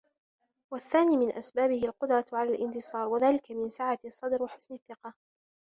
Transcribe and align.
وَالثَّانِي 0.73 1.17
مِنْ 1.17 1.31
أَسْبَابِهِ 1.31 1.83
الْقُدْرَةُ 1.85 2.25
عَلَى 2.33 2.55
الِانْتِصَارِ 2.55 3.07
وَذَلِكَ 3.07 3.51
مِنْ 3.51 3.69
سَعَةِ 3.69 3.99
الصَّدْرِ 4.05 4.43
وَحُسْنِ 4.43 4.73
الثِّقَةِ 4.73 5.13